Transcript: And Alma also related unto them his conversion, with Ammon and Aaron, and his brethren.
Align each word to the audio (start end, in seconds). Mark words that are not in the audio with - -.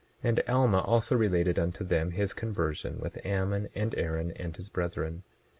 And 0.23 0.39
Alma 0.47 0.79
also 0.79 1.15
related 1.15 1.59
unto 1.59 1.83
them 1.83 2.09
his 2.09 2.33
conversion, 2.33 2.97
with 2.99 3.23
Ammon 3.23 3.69
and 3.75 3.93
Aaron, 3.95 4.31
and 4.31 4.57
his 4.57 4.67
brethren. 4.67 5.21